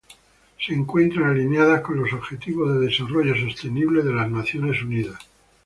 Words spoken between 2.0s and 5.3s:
los Objetivos de Desarrollo Sostenible de las Naciones Unidas.